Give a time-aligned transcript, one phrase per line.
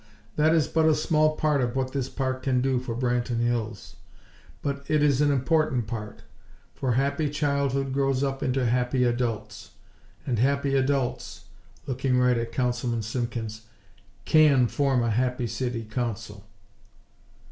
[0.35, 3.97] That is but a small part of what this Park can do for Branton Hills.
[4.63, 6.23] But it is an important part;
[6.73, 9.73] for happy childhood grows up into happy adults,
[10.25, 11.45] and happy adults"
[11.85, 13.67] looking right at Councilman Simpkins
[14.25, 16.47] "can form a happy City Council."